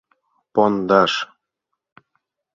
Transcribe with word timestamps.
—Пондаш?! 0.53 1.13